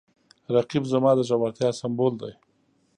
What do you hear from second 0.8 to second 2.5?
زما د زړورتیا سمبول دی